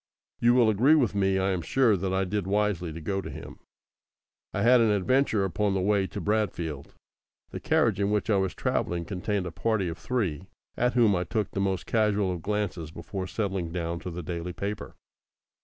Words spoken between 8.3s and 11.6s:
was travelling contained a party of three, at whom I took